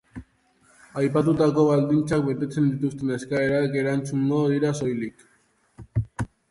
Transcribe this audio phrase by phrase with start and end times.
[1.01, 5.27] Aipatutako baldintzak betetzen dituzten eskaerak erantzungo dira soilik.